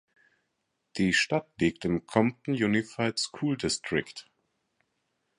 Die 0.97 1.13
Stadt 1.13 1.47
liegt 1.59 1.85
im 1.85 2.07
"Compton 2.07 2.55
Unified 2.55 3.19
School 3.19 3.55
District". 3.55 4.25